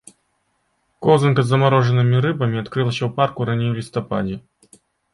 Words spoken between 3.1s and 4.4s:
парку раней у лістападзе.